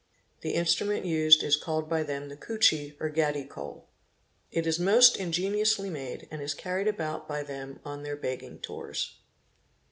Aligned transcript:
The 0.41 0.55
instrument 0.55 1.05
used 1.05 1.43
is 1.43 1.55
called 1.55 1.87
by 1.87 2.01
them 2.01 2.29
the 2.29 2.35
"kuchi 2.35 2.97
or 2.99 3.07
gadi 3.09 3.45
kol''. 3.45 3.83
It 4.51 4.65
is 4.65 4.79
'most 4.79 5.15
ingeniously 5.15 5.91
made 5.91 6.27
and 6.31 6.41
ii 6.41 6.49
carried 6.57 6.87
about 6.87 7.27
by 7.27 7.43
them 7.43 7.79
on 7.85 8.01
their 8.01 8.17
begging 8.17 8.57
tours. 8.61 9.19